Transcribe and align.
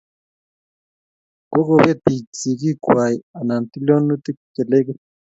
kokopet 1.51 1.99
piik 2.05 2.25
sikik 2.39 2.77
kwai 2.85 3.15
anan 3.39 3.63
tilionutik 3.71 4.37
che 4.53 4.61
legit 4.71 4.99